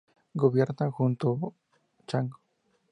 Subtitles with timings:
[0.35, 1.53] Gobierna junto con
[2.07, 2.39] Chango.